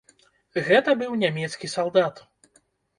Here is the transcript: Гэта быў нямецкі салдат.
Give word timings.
Гэта 0.69 0.89
быў 1.03 1.15
нямецкі 1.27 1.73
салдат. 1.77 2.27